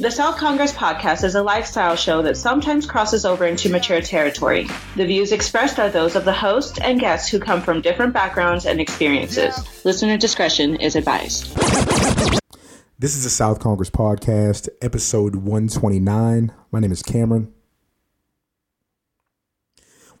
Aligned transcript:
The 0.00 0.10
South 0.10 0.38
Congress 0.38 0.72
podcast 0.72 1.24
is 1.24 1.34
a 1.34 1.42
lifestyle 1.42 1.94
show 1.94 2.22
that 2.22 2.38
sometimes 2.38 2.86
crosses 2.86 3.26
over 3.26 3.44
into 3.44 3.68
mature 3.68 4.00
territory. 4.00 4.66
The 4.96 5.04
views 5.04 5.30
expressed 5.30 5.78
are 5.78 5.90
those 5.90 6.16
of 6.16 6.24
the 6.24 6.32
host 6.32 6.78
and 6.80 6.98
guests 6.98 7.28
who 7.28 7.38
come 7.38 7.60
from 7.60 7.82
different 7.82 8.14
backgrounds 8.14 8.64
and 8.64 8.80
experiences. 8.80 9.54
Listener 9.84 10.16
discretion 10.16 10.76
is 10.76 10.96
advised. 10.96 11.54
This 12.98 13.14
is 13.14 13.24
the 13.24 13.28
South 13.28 13.60
Congress 13.60 13.90
podcast, 13.90 14.70
episode 14.80 15.34
129. 15.34 16.50
My 16.72 16.80
name 16.80 16.92
is 16.92 17.02
Cameron. 17.02 17.52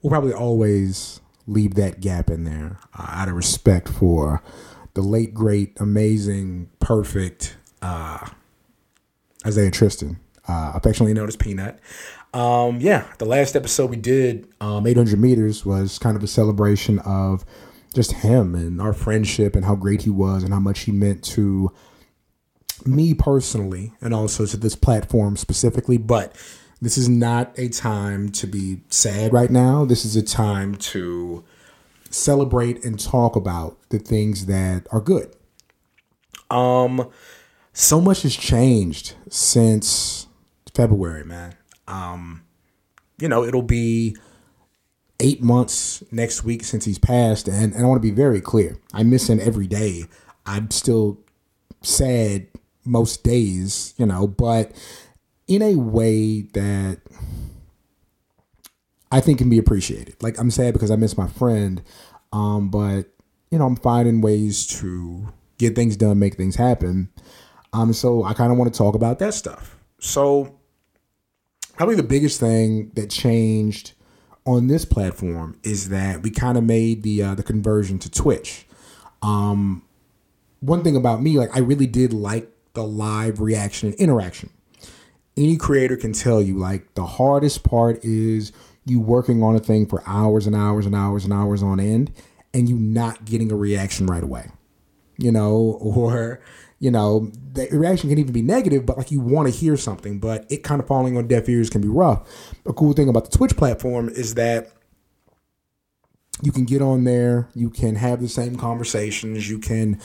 We'll 0.02 0.10
probably 0.10 0.34
always 0.34 1.22
leave 1.46 1.76
that 1.76 2.02
gap 2.02 2.28
in 2.28 2.44
there 2.44 2.76
uh, 2.98 3.06
out 3.08 3.28
of 3.30 3.34
respect 3.34 3.88
for 3.88 4.42
the 4.92 5.00
late, 5.00 5.32
great, 5.32 5.80
amazing, 5.80 6.68
perfect 6.80 7.56
uh, 7.80 8.28
Isaiah 9.46 9.70
Tristan, 9.70 10.18
uh, 10.48 10.72
affectionately 10.74 11.14
known 11.14 11.28
as 11.28 11.36
Peanut. 11.36 11.78
Um, 12.32 12.80
yeah, 12.80 13.06
the 13.18 13.24
last 13.24 13.56
episode 13.56 13.90
we 13.90 13.96
did, 13.96 14.46
um, 14.60 14.86
800 14.86 15.18
meters, 15.18 15.66
was 15.66 15.98
kind 15.98 16.16
of 16.16 16.22
a 16.22 16.28
celebration 16.28 16.98
of 17.00 17.44
just 17.94 18.12
him 18.12 18.54
and 18.54 18.80
our 18.80 18.92
friendship 18.92 19.56
and 19.56 19.64
how 19.64 19.74
great 19.74 20.02
he 20.02 20.10
was 20.10 20.44
and 20.44 20.52
how 20.52 20.60
much 20.60 20.80
he 20.80 20.92
meant 20.92 21.24
to 21.24 21.72
me 22.86 23.14
personally 23.14 23.92
and 24.00 24.14
also 24.14 24.46
to 24.46 24.56
this 24.56 24.76
platform 24.76 25.36
specifically. 25.36 25.98
But 25.98 26.36
this 26.80 26.96
is 26.96 27.08
not 27.08 27.52
a 27.58 27.68
time 27.68 28.30
to 28.32 28.46
be 28.46 28.82
sad 28.88 29.32
right 29.32 29.50
now. 29.50 29.84
This 29.84 30.04
is 30.04 30.16
a 30.16 30.22
time 30.22 30.76
to 30.76 31.44
celebrate 32.10 32.84
and 32.84 32.98
talk 32.98 33.36
about 33.36 33.76
the 33.90 33.98
things 33.98 34.46
that 34.46 34.86
are 34.90 35.00
good. 35.00 35.34
Um, 36.50 37.08
so 37.80 37.98
much 37.98 38.22
has 38.22 38.36
changed 38.36 39.14
since 39.30 40.26
February, 40.74 41.24
man. 41.24 41.54
Um, 41.88 42.44
you 43.18 43.26
know, 43.26 43.42
it'll 43.42 43.62
be 43.62 44.16
eight 45.18 45.42
months 45.42 46.04
next 46.12 46.44
week 46.44 46.62
since 46.62 46.84
he's 46.84 46.98
passed, 46.98 47.48
and, 47.48 47.72
and 47.72 47.82
I 47.82 47.88
want 47.88 47.96
to 47.96 48.06
be 48.06 48.14
very 48.14 48.42
clear. 48.42 48.76
I 48.92 49.02
miss 49.02 49.30
him 49.30 49.40
every 49.40 49.66
day. 49.66 50.04
I'm 50.44 50.70
still 50.70 51.20
sad 51.80 52.48
most 52.84 53.24
days, 53.24 53.94
you 53.96 54.04
know, 54.04 54.26
but 54.26 54.72
in 55.48 55.62
a 55.62 55.76
way 55.76 56.42
that 56.52 57.00
I 59.10 59.20
think 59.20 59.38
can 59.38 59.48
be 59.48 59.58
appreciated. 59.58 60.22
Like 60.22 60.38
I'm 60.38 60.50
sad 60.50 60.74
because 60.74 60.90
I 60.90 60.96
miss 60.96 61.16
my 61.16 61.28
friend, 61.28 61.82
um, 62.30 62.70
but 62.70 63.04
you 63.50 63.58
know, 63.58 63.66
I'm 63.66 63.76
finding 63.76 64.20
ways 64.20 64.66
to 64.80 65.32
get 65.56 65.74
things 65.74 65.96
done, 65.96 66.18
make 66.18 66.34
things 66.34 66.56
happen. 66.56 67.08
Um, 67.72 67.92
so 67.92 68.24
I 68.24 68.34
kind 68.34 68.52
of 68.52 68.58
want 68.58 68.72
to 68.72 68.76
talk 68.76 68.94
about 68.94 69.18
that 69.20 69.34
stuff. 69.34 69.76
So 69.98 70.58
probably 71.76 71.94
the 71.94 72.02
biggest 72.02 72.40
thing 72.40 72.90
that 72.94 73.10
changed 73.10 73.92
on 74.44 74.66
this 74.66 74.84
platform 74.84 75.58
is 75.62 75.90
that 75.90 76.22
we 76.22 76.30
kind 76.30 76.58
of 76.58 76.64
made 76.64 77.02
the 77.02 77.22
uh, 77.22 77.34
the 77.34 77.42
conversion 77.42 77.98
to 78.00 78.10
Twitch. 78.10 78.66
Um, 79.22 79.82
one 80.60 80.82
thing 80.82 80.96
about 80.96 81.22
me, 81.22 81.38
like 81.38 81.54
I 81.54 81.60
really 81.60 81.86
did 81.86 82.12
like 82.12 82.50
the 82.74 82.82
live 82.82 83.40
reaction 83.40 83.90
and 83.90 83.98
interaction. 83.98 84.50
Any 85.36 85.56
creator 85.56 85.96
can 85.96 86.12
tell 86.12 86.42
you, 86.42 86.58
like 86.58 86.94
the 86.94 87.06
hardest 87.06 87.62
part 87.62 88.04
is 88.04 88.52
you 88.84 89.00
working 89.00 89.42
on 89.42 89.56
a 89.56 89.60
thing 89.60 89.86
for 89.86 90.02
hours 90.06 90.46
and 90.46 90.56
hours 90.56 90.86
and 90.86 90.94
hours 90.94 91.24
and 91.24 91.32
hours 91.32 91.62
on 91.62 91.80
end, 91.80 92.12
and 92.52 92.68
you 92.68 92.76
not 92.76 93.24
getting 93.24 93.52
a 93.52 93.56
reaction 93.56 94.06
right 94.06 94.22
away. 94.22 94.50
You 95.16 95.32
know, 95.32 95.78
or 95.80 96.40
you 96.80 96.90
know, 96.90 97.30
the 97.52 97.68
reaction 97.70 98.08
can 98.08 98.18
even 98.18 98.32
be 98.32 98.42
negative, 98.42 98.86
but 98.86 98.96
like 98.96 99.10
you 99.10 99.20
want 99.20 99.46
to 99.46 99.54
hear 99.54 99.76
something, 99.76 100.18
but 100.18 100.50
it 100.50 100.64
kind 100.64 100.80
of 100.80 100.88
falling 100.88 101.16
on 101.16 101.28
deaf 101.28 101.48
ears 101.48 101.68
can 101.68 101.82
be 101.82 101.88
rough. 101.88 102.26
A 102.66 102.72
cool 102.72 102.94
thing 102.94 103.08
about 103.08 103.30
the 103.30 103.36
Twitch 103.36 103.56
platform 103.56 104.08
is 104.08 104.34
that 104.34 104.72
you 106.42 106.50
can 106.50 106.64
get 106.64 106.80
on 106.80 107.04
there, 107.04 107.50
you 107.54 107.68
can 107.68 107.96
have 107.96 108.22
the 108.22 108.28
same 108.28 108.56
conversations, 108.56 109.50
you 109.50 109.58
can 109.58 110.00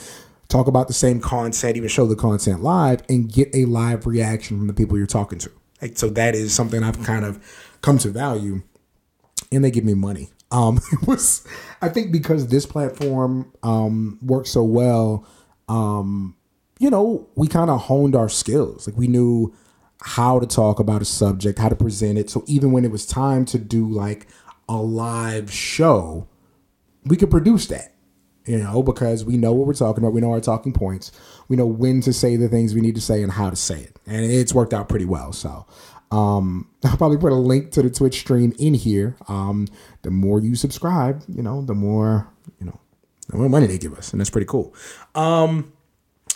talk 0.48 0.66
about 0.66 0.86
the 0.86 0.94
same 0.94 1.18
content, 1.18 1.78
even 1.78 1.88
show 1.88 2.06
the 2.06 2.14
content 2.14 2.62
live, 2.62 3.02
and 3.08 3.32
get 3.32 3.48
a 3.54 3.64
live 3.64 4.06
reaction 4.06 4.58
from 4.58 4.66
the 4.66 4.74
people 4.74 4.98
you're 4.98 5.06
talking 5.06 5.38
to. 5.38 5.50
Like, 5.80 5.96
so 5.96 6.10
that 6.10 6.34
is 6.34 6.52
something 6.52 6.82
I've 6.82 7.02
kind 7.02 7.24
of 7.24 7.42
come 7.80 7.96
to 7.98 8.10
value, 8.10 8.62
and 9.50 9.64
they 9.64 9.70
give 9.70 9.84
me 9.84 9.94
money. 9.94 10.28
Um, 10.50 10.78
it 10.92 11.08
was, 11.08 11.46
I 11.80 11.88
think, 11.88 12.12
because 12.12 12.48
this 12.48 12.66
platform 12.66 13.50
um, 13.62 14.18
works 14.22 14.50
so 14.50 14.62
well. 14.62 15.26
Um, 15.68 16.36
you 16.78 16.90
know, 16.90 17.28
we 17.34 17.48
kind 17.48 17.70
of 17.70 17.82
honed 17.82 18.14
our 18.14 18.28
skills. 18.28 18.86
Like 18.86 18.96
we 18.96 19.08
knew 19.08 19.54
how 20.00 20.38
to 20.38 20.46
talk 20.46 20.78
about 20.78 21.02
a 21.02 21.06
subject, 21.06 21.58
how 21.58 21.68
to 21.68 21.76
present 21.76 22.18
it. 22.18 22.30
So 22.30 22.44
even 22.46 22.72
when 22.72 22.84
it 22.84 22.90
was 22.90 23.06
time 23.06 23.44
to 23.46 23.58
do 23.58 23.88
like 23.88 24.26
a 24.68 24.76
live 24.76 25.50
show, 25.50 26.28
we 27.04 27.16
could 27.16 27.30
produce 27.30 27.66
that. 27.66 27.92
You 28.44 28.58
know, 28.58 28.80
because 28.80 29.24
we 29.24 29.36
know 29.36 29.52
what 29.52 29.66
we're 29.66 29.74
talking 29.74 30.04
about. 30.04 30.12
We 30.12 30.20
know 30.20 30.30
our 30.30 30.40
talking 30.40 30.72
points. 30.72 31.10
We 31.48 31.56
know 31.56 31.66
when 31.66 32.00
to 32.02 32.12
say 32.12 32.36
the 32.36 32.48
things 32.48 32.76
we 32.76 32.80
need 32.80 32.94
to 32.94 33.00
say 33.00 33.20
and 33.20 33.32
how 33.32 33.50
to 33.50 33.56
say 33.56 33.80
it. 33.80 33.98
And 34.06 34.24
it's 34.24 34.54
worked 34.54 34.72
out 34.72 34.88
pretty 34.88 35.04
well. 35.04 35.32
So 35.32 35.66
um, 36.12 36.70
I'll 36.84 36.96
probably 36.96 37.18
put 37.18 37.32
a 37.32 37.36
link 37.36 37.72
to 37.72 37.82
the 37.82 37.90
Twitch 37.90 38.20
stream 38.20 38.52
in 38.58 38.74
here. 38.74 39.16
Um, 39.26 39.66
the 40.02 40.12
more 40.12 40.38
you 40.38 40.54
subscribe, 40.54 41.24
you 41.26 41.42
know, 41.42 41.62
the 41.62 41.74
more, 41.74 42.28
you 42.60 42.66
know, 42.66 42.78
the 43.28 43.36
more 43.36 43.48
money 43.48 43.66
they 43.66 43.78
give 43.78 43.94
us. 43.94 44.12
And 44.12 44.20
that's 44.20 44.30
pretty 44.30 44.46
cool. 44.46 44.72
Um, 45.16 45.72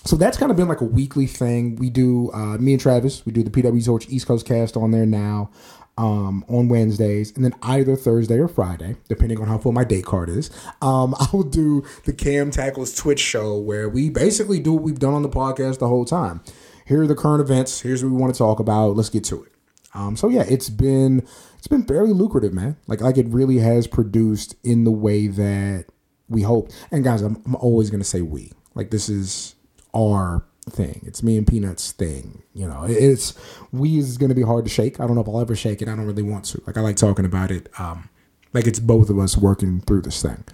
so 0.04 0.16
that's 0.16 0.38
kind 0.38 0.50
of 0.50 0.56
been 0.56 0.68
like 0.68 0.80
a 0.80 0.86
weekly 0.86 1.26
thing. 1.26 1.76
We 1.76 1.90
do 1.90 2.30
uh, 2.32 2.58
me 2.58 2.72
and 2.72 2.80
Travis. 2.80 3.24
We 3.26 3.32
do 3.32 3.42
the 3.42 3.50
PW 3.50 3.84
Torch 3.84 4.08
East 4.08 4.26
Coast 4.26 4.46
Cast 4.46 4.76
on 4.76 4.90
there 4.90 5.06
now 5.06 5.50
um, 5.98 6.44
on 6.48 6.68
Wednesdays, 6.68 7.34
and 7.36 7.44
then 7.44 7.54
either 7.62 7.94
Thursday 7.96 8.38
or 8.38 8.48
Friday, 8.48 8.96
depending 9.08 9.38
on 9.38 9.48
how 9.48 9.58
full 9.58 9.72
my 9.72 9.84
date 9.84 10.06
card 10.06 10.30
is. 10.30 10.50
Um, 10.80 11.14
I 11.20 11.28
will 11.32 11.42
do 11.42 11.84
the 12.04 12.12
Cam 12.12 12.50
Tackles 12.50 12.94
Twitch 12.94 13.20
show 13.20 13.58
where 13.58 13.88
we 13.88 14.08
basically 14.08 14.60
do 14.60 14.72
what 14.72 14.82
we've 14.82 14.98
done 14.98 15.14
on 15.14 15.22
the 15.22 15.28
podcast 15.28 15.78
the 15.78 15.88
whole 15.88 16.04
time. 16.04 16.40
Here 16.86 17.02
are 17.02 17.06
the 17.06 17.14
current 17.14 17.40
events. 17.40 17.82
Here's 17.82 18.02
what 18.02 18.10
we 18.10 18.16
want 18.16 18.34
to 18.34 18.38
talk 18.38 18.58
about. 18.58 18.96
Let's 18.96 19.10
get 19.10 19.24
to 19.24 19.44
it. 19.44 19.52
Um, 19.94 20.16
so 20.16 20.28
yeah, 20.28 20.44
it's 20.48 20.70
been 20.70 21.26
it's 21.58 21.66
been 21.66 21.84
fairly 21.84 22.12
lucrative, 22.12 22.54
man. 22.54 22.76
Like 22.86 23.00
like 23.00 23.18
it 23.18 23.26
really 23.28 23.58
has 23.58 23.86
produced 23.86 24.56
in 24.64 24.84
the 24.84 24.90
way 24.90 25.26
that 25.26 25.86
we 26.28 26.42
hope. 26.42 26.70
And 26.90 27.04
guys, 27.04 27.22
I'm, 27.22 27.42
I'm 27.44 27.56
always 27.56 27.90
gonna 27.90 28.04
say 28.04 28.22
we. 28.22 28.52
Like 28.74 28.90
this 28.90 29.08
is 29.08 29.56
our 29.94 30.44
thing. 30.68 31.02
It's 31.04 31.22
me 31.22 31.36
and 31.36 31.46
Peanuts 31.46 31.92
thing. 31.92 32.42
You 32.54 32.66
know, 32.66 32.84
it's 32.88 33.34
we 33.72 33.98
is 33.98 34.18
going 34.18 34.28
to 34.28 34.34
be 34.34 34.42
hard 34.42 34.64
to 34.64 34.70
shake. 34.70 35.00
I 35.00 35.06
don't 35.06 35.14
know 35.14 35.22
if 35.22 35.28
I'll 35.28 35.40
ever 35.40 35.56
shake 35.56 35.82
it. 35.82 35.88
I 35.88 35.96
don't 35.96 36.06
really 36.06 36.22
want 36.22 36.44
to. 36.46 36.62
Like 36.66 36.76
I 36.76 36.80
like 36.80 36.96
talking 36.96 37.24
about 37.24 37.50
it. 37.50 37.68
Um, 37.78 38.08
like 38.52 38.66
it's 38.66 38.80
both 38.80 39.10
of 39.10 39.18
us 39.18 39.36
working 39.36 39.80
through 39.80 40.02
this 40.02 40.22
thing. 40.22 40.44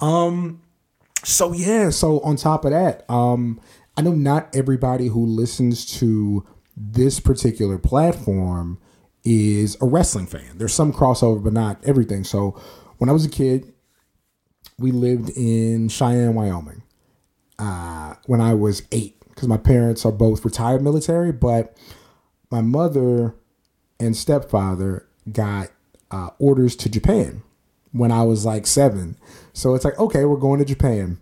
Um, 0.00 0.62
so 1.24 1.52
yeah. 1.52 1.90
So 1.90 2.20
on 2.20 2.36
top 2.36 2.64
of 2.64 2.72
that, 2.72 3.08
um, 3.10 3.60
I 3.96 4.02
know 4.02 4.12
not 4.12 4.54
everybody 4.54 5.08
who 5.08 5.24
listens 5.26 5.86
to 5.98 6.46
this 6.76 7.20
particular 7.20 7.78
platform 7.78 8.78
is 9.24 9.76
a 9.80 9.86
wrestling 9.86 10.26
fan. 10.26 10.56
There's 10.56 10.74
some 10.74 10.92
crossover, 10.92 11.42
but 11.42 11.52
not 11.52 11.82
everything. 11.84 12.24
So 12.24 12.58
when 12.98 13.10
I 13.10 13.12
was 13.12 13.24
a 13.24 13.30
kid, 13.30 13.72
we 14.78 14.92
lived 14.92 15.30
in 15.36 15.88
Cheyenne, 15.88 16.34
Wyoming 16.34 16.82
uh, 17.60 18.14
when 18.26 18.40
I 18.40 18.54
was 18.54 18.82
eight 18.90 19.20
because 19.28 19.46
my 19.46 19.58
parents 19.58 20.04
are 20.04 20.12
both 20.12 20.44
retired 20.44 20.82
military, 20.82 21.30
but 21.30 21.76
my 22.50 22.62
mother 22.62 23.34
and 24.00 24.16
stepfather 24.16 25.06
got 25.30 25.70
uh, 26.10 26.30
orders 26.38 26.74
to 26.76 26.88
Japan 26.88 27.42
when 27.92 28.10
I 28.10 28.22
was 28.22 28.44
like 28.44 28.66
seven. 28.66 29.16
So 29.52 29.74
it's 29.74 29.84
like, 29.84 29.98
okay, 29.98 30.24
we're 30.24 30.36
going 30.36 30.58
to 30.58 30.64
Japan. 30.64 31.18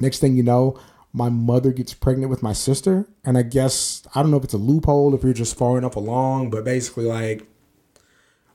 Next 0.00 0.18
thing 0.18 0.36
you 0.36 0.42
know, 0.42 0.78
my 1.12 1.28
mother 1.28 1.72
gets 1.72 1.94
pregnant 1.94 2.30
with 2.30 2.42
my 2.42 2.52
sister. 2.52 3.06
And 3.24 3.38
I 3.38 3.42
guess, 3.42 4.02
I 4.14 4.22
don't 4.22 4.30
know 4.30 4.38
if 4.38 4.44
it's 4.44 4.54
a 4.54 4.58
loophole, 4.58 5.14
if 5.14 5.22
you're 5.22 5.32
just 5.32 5.56
far 5.56 5.78
enough 5.78 5.96
along, 5.96 6.50
but 6.50 6.64
basically, 6.64 7.04
like, 7.04 7.46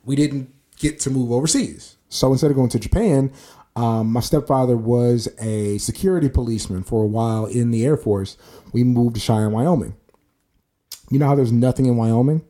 we 0.03 0.15
didn't 0.15 0.53
get 0.77 0.99
to 1.01 1.09
move 1.09 1.31
overseas. 1.31 1.97
So 2.09 2.31
instead 2.31 2.51
of 2.51 2.57
going 2.57 2.69
to 2.69 2.79
Japan, 2.79 3.31
um, 3.77 4.11
my 4.11 4.21
stepfather 4.21 4.75
was 4.75 5.29
a 5.39 5.77
security 5.77 6.29
policeman 6.29 6.81
for 6.81 7.03
a 7.03 7.07
while 7.07 7.45
in 7.45 7.69
the 7.69 7.85
Air 7.85 7.95
Force. 7.95 8.35
We 8.73 8.83
moved 8.83 9.13
to 9.15 9.21
Cheyenne, 9.21 9.51
Wyoming. 9.51 9.95
You 11.11 11.19
know 11.19 11.27
how 11.27 11.35
there's 11.35 11.51
nothing 11.51 11.85
in 11.85 11.95
Wyoming? 11.95 12.43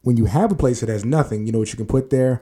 When 0.00 0.16
you 0.16 0.24
have 0.24 0.50
a 0.50 0.54
place 0.54 0.80
that 0.80 0.88
has 0.88 1.04
nothing, 1.04 1.46
you 1.46 1.52
know 1.52 1.58
what 1.58 1.72
you 1.72 1.76
can 1.76 1.86
put 1.86 2.08
there? 2.08 2.40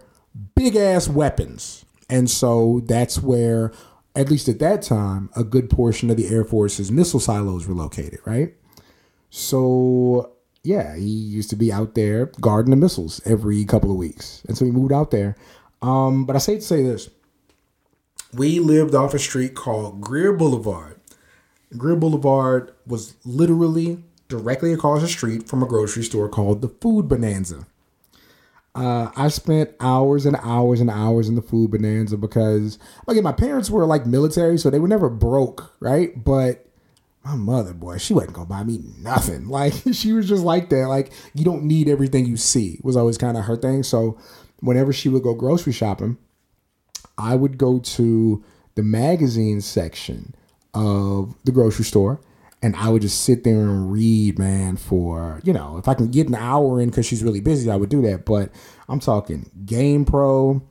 Big 0.54 0.76
ass 0.76 1.08
weapons. 1.08 1.84
And 2.08 2.30
so 2.30 2.82
that's 2.84 3.20
where, 3.20 3.72
at 4.14 4.30
least 4.30 4.48
at 4.48 4.60
that 4.60 4.82
time, 4.82 5.28
a 5.34 5.42
good 5.42 5.68
portion 5.68 6.10
of 6.10 6.16
the 6.16 6.28
Air 6.28 6.44
Force's 6.44 6.92
missile 6.92 7.18
silos 7.18 7.66
were 7.66 7.74
located, 7.74 8.20
right? 8.24 8.54
So 9.30 10.34
yeah, 10.62 10.94
he 10.94 11.02
used 11.02 11.50
to 11.50 11.56
be 11.56 11.72
out 11.72 11.96
there 11.96 12.26
guarding 12.40 12.70
the 12.70 12.76
missiles 12.76 13.20
every 13.24 13.64
couple 13.64 13.90
of 13.90 13.96
weeks. 13.96 14.42
And 14.46 14.56
so 14.56 14.64
he 14.64 14.70
moved 14.70 14.92
out 14.92 15.10
there. 15.10 15.36
Um, 15.82 16.26
but 16.26 16.36
I 16.36 16.38
say 16.38 16.54
to 16.54 16.62
say 16.62 16.84
this 16.84 17.10
we 18.34 18.58
lived 18.58 18.94
off 18.94 19.14
a 19.14 19.18
street 19.18 19.54
called 19.54 20.00
Greer 20.00 20.32
Boulevard. 20.32 21.00
Greer 21.76 21.96
Boulevard 21.96 22.72
was 22.86 23.14
literally 23.24 24.02
directly 24.28 24.72
across 24.72 25.02
the 25.02 25.08
street 25.08 25.48
from 25.48 25.62
a 25.62 25.66
grocery 25.66 26.02
store 26.02 26.28
called 26.28 26.62
the 26.62 26.68
Food 26.68 27.08
Bonanza. 27.08 27.66
Uh, 28.74 29.10
I 29.14 29.28
spent 29.28 29.70
hours 29.78 30.26
and 30.26 30.36
hours 30.42 30.80
and 30.80 30.90
hours 30.90 31.28
in 31.28 31.36
the 31.36 31.42
Food 31.42 31.70
Bonanza 31.70 32.16
because, 32.16 32.78
again, 33.06 33.22
my 33.22 33.32
parents 33.32 33.70
were 33.70 33.86
like 33.86 34.04
military, 34.04 34.58
so 34.58 34.68
they 34.68 34.80
were 34.80 34.88
never 34.88 35.08
broke, 35.08 35.72
right? 35.78 36.24
But 36.24 36.66
my 37.24 37.36
mother, 37.36 37.72
boy, 37.72 37.98
she 37.98 38.14
wasn't 38.14 38.34
gonna 38.34 38.46
buy 38.46 38.64
me 38.64 38.80
nothing. 38.98 39.48
Like 39.54 39.74
she 39.92 40.12
was 40.12 40.28
just 40.28 40.42
like 40.42 40.70
that. 40.70 40.88
Like 40.88 41.12
you 41.34 41.44
don't 41.44 41.64
need 41.64 41.88
everything 41.88 42.26
you 42.26 42.36
see 42.36 42.80
was 42.82 42.96
always 42.96 43.16
kind 43.16 43.36
of 43.36 43.44
her 43.44 43.56
thing. 43.56 43.84
So 43.84 44.18
whenever 44.60 44.92
she 44.92 45.08
would 45.08 45.22
go 45.22 45.34
grocery 45.34 45.72
shopping, 45.72 46.18
I 47.18 47.34
would 47.34 47.58
go 47.58 47.78
to 47.78 48.44
the 48.74 48.82
magazine 48.82 49.60
section 49.60 50.34
of 50.72 51.34
the 51.44 51.52
grocery 51.52 51.84
store 51.84 52.20
and 52.62 52.74
I 52.76 52.88
would 52.88 53.02
just 53.02 53.24
sit 53.24 53.44
there 53.44 53.60
and 53.60 53.92
read, 53.92 54.38
man, 54.38 54.76
for, 54.76 55.40
you 55.44 55.52
know, 55.52 55.76
if 55.76 55.86
I 55.86 55.94
can 55.94 56.10
get 56.10 56.28
an 56.28 56.34
hour 56.34 56.80
in 56.80 56.88
because 56.88 57.04
she's 57.04 57.22
really 57.22 57.40
busy, 57.40 57.70
I 57.70 57.76
would 57.76 57.90
do 57.90 58.00
that. 58.02 58.24
But 58.24 58.50
I'm 58.88 59.00
talking 59.00 59.50
Game 59.66 60.04
Pro, 60.04 60.62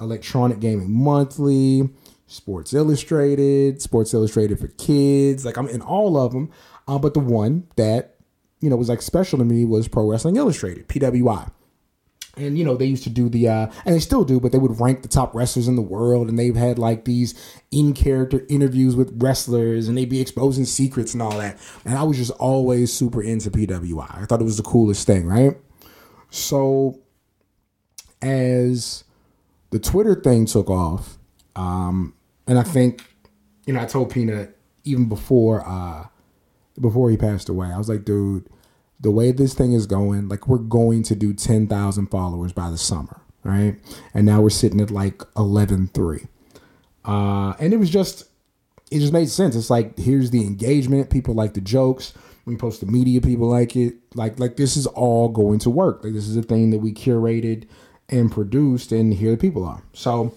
Electronic 0.00 0.58
Gaming 0.58 0.90
Monthly, 0.90 1.88
Sports 2.26 2.74
Illustrated, 2.74 3.80
Sports 3.80 4.12
Illustrated 4.12 4.58
for 4.58 4.66
Kids. 4.66 5.44
Like 5.44 5.56
I'm 5.56 5.68
in 5.68 5.80
all 5.80 6.16
of 6.16 6.32
them. 6.32 6.50
Uh, 6.88 6.98
but 6.98 7.14
the 7.14 7.20
one 7.20 7.68
that, 7.76 8.16
you 8.60 8.68
know, 8.68 8.76
was 8.76 8.88
like 8.88 9.00
special 9.00 9.38
to 9.38 9.44
me 9.44 9.64
was 9.64 9.86
Pro 9.86 10.10
Wrestling 10.10 10.36
Illustrated, 10.36 10.88
PWI 10.88 11.52
and 12.38 12.56
you 12.56 12.64
know 12.64 12.76
they 12.76 12.86
used 12.86 13.04
to 13.04 13.10
do 13.10 13.28
the 13.28 13.48
uh 13.48 13.66
and 13.84 13.94
they 13.94 14.00
still 14.00 14.24
do 14.24 14.40
but 14.40 14.52
they 14.52 14.58
would 14.58 14.80
rank 14.80 15.02
the 15.02 15.08
top 15.08 15.34
wrestlers 15.34 15.68
in 15.68 15.76
the 15.76 15.82
world 15.82 16.28
and 16.28 16.38
they've 16.38 16.56
had 16.56 16.78
like 16.78 17.04
these 17.04 17.34
in 17.70 17.92
character 17.92 18.46
interviews 18.48 18.96
with 18.96 19.12
wrestlers 19.22 19.88
and 19.88 19.98
they'd 19.98 20.08
be 20.08 20.20
exposing 20.20 20.64
secrets 20.64 21.12
and 21.12 21.22
all 21.22 21.36
that. 21.38 21.58
And 21.84 21.98
i 21.98 22.02
was 22.02 22.16
just 22.16 22.30
always 22.32 22.92
super 22.92 23.22
into 23.22 23.50
pwi 23.50 24.22
i 24.22 24.24
thought 24.24 24.40
it 24.40 24.44
was 24.44 24.56
the 24.56 24.62
coolest 24.62 25.06
thing 25.06 25.26
right? 25.26 25.56
So 26.30 27.00
as 28.20 29.04
the 29.70 29.78
twitter 29.78 30.14
thing 30.14 30.46
took 30.46 30.70
off 30.70 31.18
um 31.56 32.14
and 32.46 32.58
i 32.58 32.62
think 32.62 33.04
you 33.66 33.72
know 33.72 33.80
i 33.80 33.84
told 33.84 34.10
peanut 34.10 34.56
even 34.84 35.08
before 35.08 35.66
uh 35.66 36.06
before 36.80 37.10
he 37.10 37.16
passed 37.16 37.48
away 37.48 37.68
i 37.68 37.78
was 37.78 37.88
like 37.88 38.04
dude 38.04 38.48
the 39.00 39.10
way 39.10 39.30
this 39.30 39.54
thing 39.54 39.72
is 39.72 39.86
going, 39.86 40.28
like 40.28 40.48
we're 40.48 40.58
going 40.58 41.02
to 41.04 41.14
do 41.14 41.32
10,000 41.32 42.06
followers 42.08 42.52
by 42.52 42.70
the 42.70 42.78
summer, 42.78 43.20
right? 43.44 43.76
And 44.12 44.26
now 44.26 44.40
we're 44.40 44.50
sitting 44.50 44.80
at 44.80 44.90
like 44.90 45.18
11.3. 45.34 46.28
Uh, 47.04 47.54
and 47.60 47.72
it 47.72 47.76
was 47.76 47.90
just, 47.90 48.24
it 48.90 48.98
just 48.98 49.12
made 49.12 49.28
sense. 49.28 49.54
It's 49.54 49.70
like, 49.70 49.96
here's 49.98 50.30
the 50.30 50.44
engagement. 50.44 51.10
People 51.10 51.34
like 51.34 51.54
the 51.54 51.60
jokes. 51.60 52.12
You 52.46 52.56
post 52.56 52.80
the 52.80 52.86
media, 52.86 53.20
people 53.20 53.48
like 53.48 53.76
it. 53.76 53.94
Like, 54.14 54.40
like 54.40 54.56
this 54.56 54.76
is 54.76 54.86
all 54.86 55.28
going 55.28 55.58
to 55.60 55.70
work. 55.70 56.02
Like 56.02 56.14
this 56.14 56.26
is 56.26 56.36
a 56.36 56.42
thing 56.42 56.70
that 56.70 56.78
we 56.78 56.92
curated 56.92 57.68
and 58.08 58.32
produced 58.32 58.90
and 58.90 59.12
here 59.12 59.32
the 59.32 59.36
people 59.36 59.64
are. 59.64 59.82
So, 59.92 60.34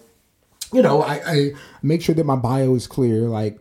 you 0.72 0.82
know, 0.82 1.02
I, 1.02 1.20
I 1.26 1.50
make 1.82 2.02
sure 2.02 2.14
that 2.14 2.24
my 2.24 2.36
bio 2.36 2.74
is 2.74 2.86
clear. 2.86 3.22
Like 3.22 3.58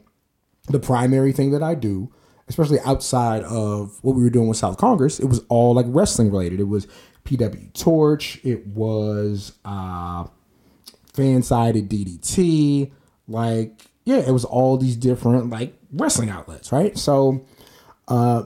the 0.67 0.79
primary 0.79 1.31
thing 1.31 1.51
that 1.51 1.63
I 1.63 1.75
do 1.75 2.11
especially 2.51 2.81
outside 2.81 3.43
of 3.43 3.97
what 4.03 4.13
we 4.13 4.21
were 4.21 4.29
doing 4.29 4.49
with 4.49 4.57
South 4.57 4.75
Congress, 4.77 5.21
it 5.21 5.25
was 5.25 5.41
all 5.47 5.73
like 5.73 5.85
wrestling 5.87 6.29
related. 6.29 6.59
It 6.59 6.67
was 6.67 6.85
PW 7.23 7.71
Torch, 7.73 8.41
it 8.43 8.67
was 8.67 9.53
uh 9.63 10.25
Fansided 11.13 11.87
DDT, 11.87 12.91
like 13.29 13.85
yeah, 14.03 14.17
it 14.17 14.31
was 14.31 14.43
all 14.43 14.75
these 14.77 14.97
different 14.97 15.49
like 15.49 15.73
wrestling 15.93 16.29
outlets, 16.29 16.73
right? 16.73 16.97
So 16.97 17.45
uh 18.09 18.43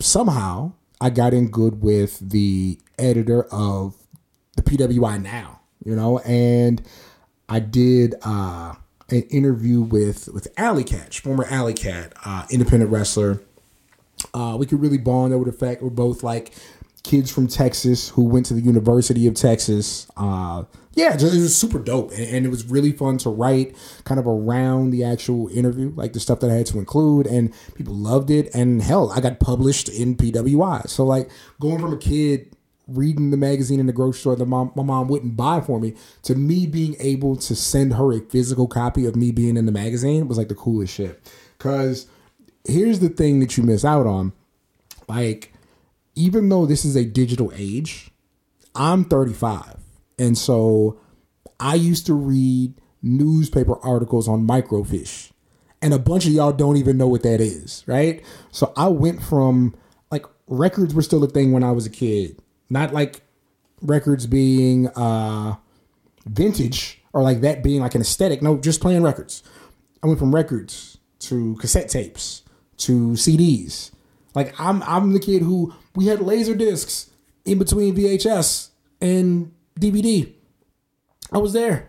somehow 0.00 0.72
I 1.00 1.10
got 1.10 1.32
in 1.32 1.48
good 1.48 1.82
with 1.82 2.18
the 2.30 2.80
editor 2.98 3.44
of 3.52 3.94
the 4.56 4.62
PWI 4.62 5.22
now, 5.22 5.60
you 5.84 5.94
know, 5.94 6.18
and 6.18 6.82
I 7.48 7.60
did 7.60 8.16
uh 8.22 8.74
an 9.10 9.22
interview 9.22 9.80
with 9.80 10.28
with 10.32 10.48
Alley 10.56 10.84
Catch, 10.84 11.20
former 11.20 11.44
Alley 11.44 11.74
Cat, 11.74 12.12
uh, 12.24 12.46
independent 12.50 12.90
wrestler. 12.90 13.42
Uh, 14.32 14.56
we 14.58 14.66
could 14.66 14.80
really 14.80 14.98
bond 14.98 15.32
over 15.32 15.44
the 15.44 15.52
fact 15.52 15.82
we're 15.82 15.90
both 15.90 16.22
like 16.22 16.52
kids 17.02 17.30
from 17.30 17.46
Texas 17.46 18.08
who 18.10 18.24
went 18.24 18.46
to 18.46 18.54
the 18.54 18.60
University 18.60 19.26
of 19.26 19.34
Texas. 19.34 20.08
Uh, 20.16 20.64
yeah, 20.94 21.14
it 21.14 21.22
was 21.22 21.56
super 21.56 21.78
dope, 21.78 22.10
and, 22.12 22.22
and, 22.22 22.46
it 22.46 22.48
was 22.48 22.64
really 22.64 22.90
fun 22.90 23.18
to 23.18 23.28
write 23.28 23.76
kind 24.04 24.18
of 24.18 24.26
around 24.26 24.90
the 24.90 25.04
actual 25.04 25.48
interview, 25.48 25.92
like 25.94 26.14
the 26.14 26.20
stuff 26.20 26.40
that 26.40 26.50
I 26.50 26.54
had 26.54 26.66
to 26.66 26.78
include, 26.78 27.26
and 27.26 27.52
people 27.74 27.94
loved 27.94 28.30
it. 28.30 28.52
And 28.54 28.82
hell, 28.82 29.12
I 29.12 29.20
got 29.20 29.38
published 29.38 29.90
in 29.90 30.16
PWI. 30.16 30.88
So 30.88 31.04
like 31.04 31.30
going 31.60 31.78
from 31.78 31.92
a 31.92 31.98
kid 31.98 32.55
reading 32.88 33.30
the 33.30 33.36
magazine 33.36 33.80
in 33.80 33.86
the 33.86 33.92
grocery 33.92 34.20
store 34.20 34.36
that 34.36 34.46
my 34.46 34.68
mom 34.76 35.08
wouldn't 35.08 35.36
buy 35.36 35.60
for 35.60 35.80
me 35.80 35.94
to 36.22 36.34
me 36.34 36.66
being 36.66 36.94
able 37.00 37.34
to 37.34 37.54
send 37.56 37.94
her 37.94 38.12
a 38.12 38.20
physical 38.20 38.68
copy 38.68 39.06
of 39.06 39.16
me 39.16 39.32
being 39.32 39.56
in 39.56 39.66
the 39.66 39.72
magazine 39.72 40.28
was 40.28 40.38
like 40.38 40.48
the 40.48 40.54
coolest 40.54 40.94
shit. 40.94 41.20
Because 41.58 42.06
here's 42.64 43.00
the 43.00 43.08
thing 43.08 43.40
that 43.40 43.56
you 43.56 43.64
miss 43.64 43.84
out 43.84 44.06
on. 44.06 44.32
Like, 45.08 45.52
even 46.14 46.48
though 46.48 46.66
this 46.66 46.84
is 46.84 46.96
a 46.96 47.04
digital 47.04 47.52
age, 47.54 48.10
I'm 48.74 49.04
35. 49.04 49.76
And 50.18 50.38
so 50.38 50.98
I 51.58 51.74
used 51.74 52.06
to 52.06 52.14
read 52.14 52.74
newspaper 53.02 53.78
articles 53.84 54.28
on 54.28 54.46
microfiche. 54.46 55.32
And 55.82 55.92
a 55.92 55.98
bunch 55.98 56.26
of 56.26 56.32
y'all 56.32 56.52
don't 56.52 56.76
even 56.76 56.96
know 56.96 57.06
what 57.06 57.22
that 57.22 57.40
is, 57.40 57.84
right? 57.86 58.24
So 58.50 58.72
I 58.76 58.88
went 58.88 59.22
from 59.22 59.74
like 60.10 60.24
records 60.46 60.94
were 60.94 61.02
still 61.02 61.22
a 61.22 61.28
thing 61.28 61.52
when 61.52 61.62
I 61.62 61.72
was 61.72 61.86
a 61.86 61.90
kid 61.90 62.40
not 62.68 62.92
like 62.92 63.22
records 63.82 64.26
being 64.26 64.88
uh 64.88 65.56
vintage 66.26 67.02
or 67.12 67.22
like 67.22 67.40
that 67.40 67.62
being 67.62 67.80
like 67.80 67.94
an 67.94 68.00
aesthetic. 68.00 68.42
No, 68.42 68.58
just 68.58 68.80
playing 68.80 69.02
records. 69.02 69.42
I 70.02 70.06
went 70.06 70.18
from 70.18 70.34
records 70.34 70.98
to 71.20 71.56
cassette 71.56 71.88
tapes 71.88 72.42
to 72.78 73.12
CDs. 73.12 73.90
Like 74.34 74.58
I'm 74.60 74.82
I'm 74.82 75.12
the 75.12 75.20
kid 75.20 75.42
who 75.42 75.74
we 75.94 76.06
had 76.06 76.20
laser 76.20 76.54
discs 76.54 77.10
in 77.44 77.58
between 77.58 77.94
VHS 77.96 78.70
and 79.00 79.52
DVD. 79.80 80.32
I 81.32 81.38
was 81.38 81.52
there. 81.52 81.88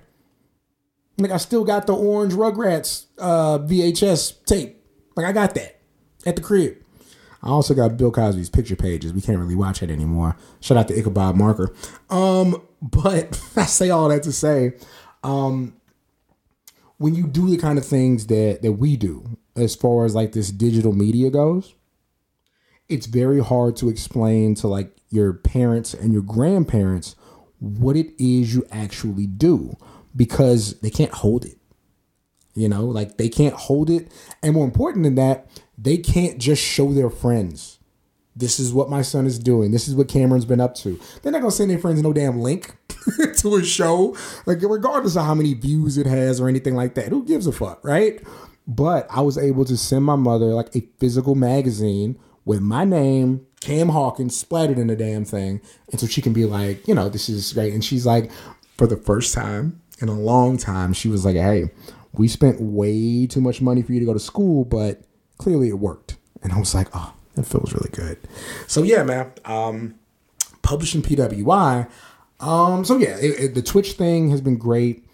Like 1.18 1.32
I 1.32 1.38
still 1.38 1.64
got 1.64 1.88
the 1.88 1.96
orange 1.96 2.34
Rugrats 2.34 3.06
uh, 3.18 3.60
VHS 3.60 4.46
tape. 4.46 4.82
Like 5.16 5.26
I 5.26 5.32
got 5.32 5.56
that 5.56 5.80
at 6.26 6.36
the 6.36 6.42
crib. 6.42 6.78
I 7.48 7.52
also 7.52 7.74
got 7.74 7.96
Bill 7.96 8.12
Cosby's 8.12 8.50
picture 8.50 8.76
pages. 8.76 9.14
We 9.14 9.22
can't 9.22 9.40
really 9.40 9.56
watch 9.56 9.82
it 9.82 9.90
anymore. 9.90 10.36
Shout 10.60 10.78
out 10.78 10.90
to 10.90 11.00
Ichabod 11.00 11.38
Marker. 11.38 11.74
Um, 12.10 12.62
but 12.82 13.42
I 13.56 13.64
say 13.64 13.90
all 13.90 14.10
that 14.10 14.24
to 14.24 14.34
say, 14.34 14.74
um, 15.24 15.74
when 16.98 17.16
you 17.16 17.26
do 17.26 17.50
the 17.50 17.58
kind 17.58 17.78
of 17.78 17.86
things 17.86 18.28
that 18.28 18.60
that 18.64 18.74
we 18.74 18.98
do, 18.98 19.38
as 19.56 19.76
far 19.76 20.04
as 20.04 20.14
like 20.14 20.34
this 20.34 20.52
digital 20.52 20.92
media 20.92 21.30
goes, 21.30 21.74
it's 22.90 23.06
very 23.06 23.42
hard 23.42 23.78
to 23.78 23.88
explain 23.88 24.54
to 24.56 24.68
like 24.68 24.98
your 25.10 25.32
parents 25.32 25.94
and 25.94 26.12
your 26.12 26.24
grandparents 26.24 27.16
what 27.60 27.96
it 27.96 28.08
is 28.22 28.54
you 28.54 28.66
actually 28.72 29.26
do 29.26 29.78
because 30.14 30.78
they 30.82 30.90
can't 30.90 31.14
hold 31.14 31.46
it. 31.46 31.58
You 32.56 32.68
know, 32.68 32.86
like 32.86 33.16
they 33.18 33.30
can't 33.30 33.56
hold 33.56 33.90
it. 33.90 34.12
And 34.44 34.54
more 34.56 34.66
important 34.66 35.04
than 35.06 35.16
that, 35.16 35.48
they 35.78 35.98
can't 35.98 36.38
just 36.38 36.62
show 36.62 36.92
their 36.92 37.10
friends. 37.10 37.80
This 38.36 38.60
is 38.60 38.72
what 38.72 38.90
my 38.90 39.02
son 39.02 39.26
is 39.26 39.40
doing. 39.40 39.72
This 39.72 39.88
is 39.88 39.96
what 39.96 40.08
Cameron's 40.08 40.46
been 40.46 40.62
up 40.62 40.76
to. 40.76 41.00
They're 41.22 41.32
not 41.32 41.42
gonna 41.42 41.52
send 41.52 41.72
their 41.72 41.80
friends 41.80 42.02
no 42.02 42.14
damn 42.14 42.40
link 42.40 42.76
to 43.38 43.56
a 43.56 43.64
show, 43.64 44.16
like 44.46 44.62
regardless 44.62 45.16
of 45.16 45.26
how 45.26 45.34
many 45.34 45.54
views 45.54 45.98
it 45.98 46.06
has 46.06 46.40
or 46.40 46.48
anything 46.48 46.76
like 46.76 46.94
that. 46.96 47.10
Who 47.10 47.26
gives 47.26 47.48
a 47.48 47.52
fuck, 47.52 47.84
right? 47.84 48.22
But 48.68 49.08
I 49.10 49.22
was 49.22 49.38
able 49.38 49.66
to 49.66 49.78
send 49.78 50.06
my 50.06 50.16
mother 50.16 50.48
like 50.48 50.76
a 50.76 50.88
physical 51.00 51.36
magazine 51.36 52.20
with 52.46 52.62
my 52.62 52.84
name, 52.84 53.46
Cam 53.60 53.90
Hawkins, 53.90 54.38
splattered 54.38 54.78
in 54.78 54.88
the 54.88 54.96
damn 54.96 55.26
thing, 55.26 55.62
and 55.92 56.00
so 56.00 56.08
she 56.08 56.22
can 56.22 56.34
be 56.34 56.46
like, 56.46 56.88
you 56.88 56.94
know, 56.94 57.10
this 57.10 57.30
is 57.30 57.54
great. 57.54 57.74
And 57.74 57.84
she's 57.84 58.06
like, 58.06 58.32
for 58.78 58.88
the 58.88 58.98
first 58.98 59.34
time 59.34 59.82
in 60.00 60.10
a 60.10 60.14
long 60.14 60.58
time, 60.58 60.94
she 60.94 61.08
was 61.10 61.26
like, 61.26 61.36
hey, 61.36 61.72
we 62.14 62.28
spent 62.28 62.62
way 62.62 63.26
too 63.28 63.42
much 63.42 63.62
money 63.62 63.82
for 63.82 63.94
you 63.94 64.00
to 64.00 64.06
go 64.06 64.14
to 64.14 64.20
school, 64.20 64.64
but 64.64 65.02
clearly 65.38 65.70
it 65.70 65.80
worked. 65.80 66.18
And 66.44 66.54
I 66.54 66.60
was 66.60 66.74
like, 66.76 66.88
oh, 66.94 67.14
that 67.36 67.44
feels 67.44 67.74
really 67.74 67.90
good. 67.92 68.18
So 68.68 68.84
yeah, 68.84 69.04
man. 69.04 69.32
Um, 69.46 69.96
publishing 70.62 71.02
PWI. 71.02 71.90
Um, 72.40 72.86
so 72.86 72.98
yeah, 72.98 73.18
it, 73.18 73.40
it, 73.40 73.56
the 73.56 73.62
Twitch 73.62 73.94
thing 73.94 74.30
has 74.32 74.42
been 74.42 74.58
great. 74.58 75.06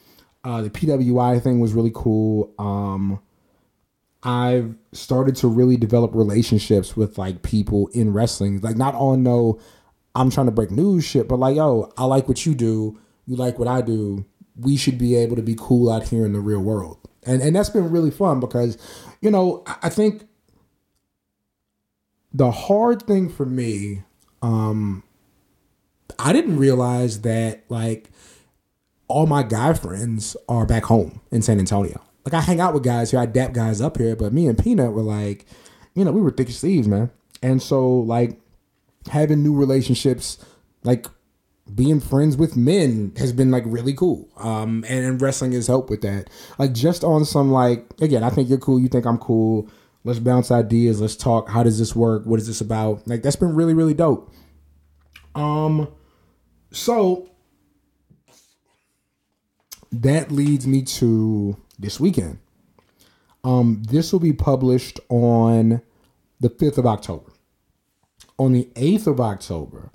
Uh, 0.44 0.62
the 0.62 0.70
PWI 0.70 1.42
thing 1.42 1.60
was 1.60 1.74
really 1.74 1.92
cool. 1.94 2.54
Um, 2.60 3.20
I've 4.24 4.76
started 4.92 5.36
to 5.38 5.48
really 5.48 5.78
develop 5.78 6.16
relationships 6.16 6.96
with 6.96 7.18
like 7.18 7.44
people 7.44 7.88
in 7.94 8.14
wrestling. 8.14 8.62
Like 8.62 8.76
not 8.76 8.96
all 8.96 9.18
know 9.18 9.60
I'm 10.16 10.30
trying 10.30 10.46
to 10.46 10.52
break 10.52 10.72
news 10.72 11.04
shit, 11.06 11.28
but 11.28 11.40
like, 11.40 11.56
yo, 11.56 11.92
I 11.98 12.06
like 12.06 12.28
what 12.28 12.46
you 12.46 12.56
do. 12.56 13.00
You 13.26 13.36
like 13.36 13.58
what 13.58 13.68
I 13.68 13.82
do. 13.82 14.26
We 14.56 14.78
should 14.78 14.98
be 14.98 15.16
able 15.16 15.36
to 15.36 15.42
be 15.42 15.56
cool 15.58 15.92
out 15.92 16.04
here 16.04 16.26
in 16.26 16.34
the 16.34 16.40
real 16.40 16.60
world. 16.60 17.00
And 17.26 17.42
and 17.42 17.56
that's 17.56 17.70
been 17.70 17.90
really 17.90 18.12
fun 18.12 18.40
because 18.40 18.78
you 19.22 19.32
know, 19.32 19.64
I 19.82 19.90
think 19.90 20.28
the 22.34 22.52
hard 22.52 23.04
thing 23.04 23.30
for 23.30 23.46
me, 23.46 24.04
um, 24.42 25.04
I 26.20 26.34
didn't 26.34 26.58
realize 26.58 27.22
that 27.22 27.64
like 27.70 28.10
all 29.08 29.28
my 29.28 29.44
guy 29.44 29.74
friends 29.74 30.36
are 30.50 30.66
back 30.66 30.86
home 30.86 31.22
in 31.32 31.42
San 31.42 31.60
Antonio. 31.60 32.02
Like 32.26 32.34
I 32.34 32.42
hang 32.42 32.60
out 32.60 32.74
with 32.74 32.84
guys 32.84 33.12
here, 33.12 33.20
I 33.20 33.26
dap 33.26 33.54
guys 33.54 33.82
up 33.82 33.98
here, 33.98 34.16
but 34.16 34.34
me 34.34 34.48
and 34.48 34.58
Peanut 34.58 34.94
were 34.94 35.02
like, 35.02 35.46
you 35.94 36.04
know, 36.04 36.12
we 36.12 36.22
were 36.22 36.32
thick 36.32 36.50
as 36.50 36.60
thieves, 36.62 36.88
man. 36.88 37.12
And 37.42 37.62
so 37.62 37.88
like 38.00 38.40
having 39.10 39.44
new 39.44 39.54
relationships, 39.54 40.44
like 40.84 41.06
being 41.74 42.00
friends 42.00 42.36
with 42.36 42.58
men 42.58 43.14
has 43.18 43.32
been 43.32 43.52
like 43.52 43.64
really 43.66 43.94
cool. 43.94 44.30
Um, 44.38 44.84
and, 44.88 45.06
and 45.06 45.22
wrestling 45.22 45.54
has 45.54 45.68
helped 45.68 45.90
with 45.90 46.02
that. 46.02 46.30
Like 46.58 46.74
just 46.74 47.04
on 47.04 47.26
some 47.26 47.52
like 47.52 47.86
again, 48.02 48.24
I 48.24 48.30
think 48.30 48.50
you're 48.50 48.58
cool, 48.58 48.80
you 48.80 48.88
think 48.88 49.06
I'm 49.06 49.18
cool. 49.18 49.70
Let's 50.04 50.20
bounce 50.20 50.52
ideas. 50.52 51.00
Let's 51.00 51.16
talk. 51.16 51.50
How 51.50 51.64
does 51.64 51.80
this 51.80 51.96
work? 51.96 52.26
What 52.26 52.40
is 52.40 52.48
this 52.48 52.60
about? 52.60 53.08
Like 53.08 53.24
that's 53.24 53.38
been 53.38 53.56
really 53.56 53.74
really 53.74 53.94
dope. 53.94 54.34
Um, 55.36 55.88
so 56.72 57.30
that 59.92 60.32
leads 60.32 60.68
me 60.68 60.82
to 60.82 61.58
this 61.80 62.00
weekend. 62.00 62.40
Um, 63.44 63.84
this 63.90 64.12
will 64.12 64.20
be 64.20 64.34
published 64.34 65.00
on 65.10 65.82
the 66.40 66.50
5th 66.50 66.78
of 66.78 66.86
October. 66.86 67.32
On 68.40 68.54
the 68.54 68.70
8th 68.76 69.08
of 69.08 69.20
October, 69.20 69.92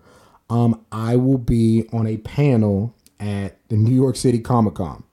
um, 0.50 0.84
I 0.90 1.16
will 1.16 1.38
be 1.38 1.88
on 1.92 2.06
a 2.06 2.16
panel 2.18 2.94
at 3.20 3.58
the 3.68 3.76
New 3.76 3.94
York 3.94 4.16
City 4.16 4.38
Comic 4.38 4.74
Con. 4.74 5.04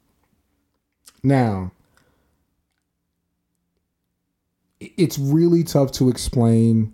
Now, 1.23 1.71
it's 4.79 5.17
really 5.17 5.63
tough 5.63 5.91
to 5.93 6.09
explain 6.09 6.93